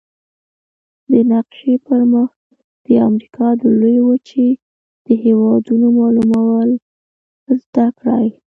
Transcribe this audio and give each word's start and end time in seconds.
د 1.11 1.13
نقشي 1.31 1.73
پر 1.85 2.01
مخ 2.13 2.31
د 2.85 2.87
امریکا 3.09 3.47
د 3.61 3.61
لویې 3.79 4.01
وچې 4.07 4.47
د 5.05 5.07
هېوادونو 5.23 5.87
معلومول 5.99 6.69
زده 7.63 7.87
کړئ. 7.99 8.27